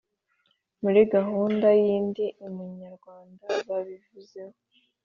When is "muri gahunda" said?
0.81-1.67